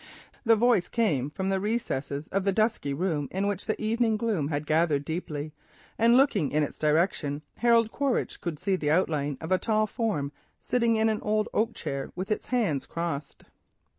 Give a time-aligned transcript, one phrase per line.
[0.43, 4.47] The voice came from the recesses of the dusky room in which the evening gloom
[4.47, 5.53] had gathered deeply,
[5.95, 10.31] and looking in its direction, Harold Quaritch could see the outline of a tall form
[10.59, 13.43] sitting in an old oak chair with its hands crossed.